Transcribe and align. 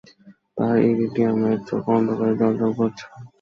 তার 0.57 0.75
ইরিডিয়ামের 0.89 1.57
চােখ 1.67 1.85
অন্ধকারে 1.91 2.33
জ্বল 2.39 2.53
জ্বল 2.59 2.71
করছে। 2.79 3.05